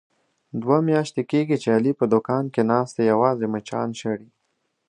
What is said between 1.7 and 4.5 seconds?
علي په دوکان کې ناست دی یوازې مچان شړي.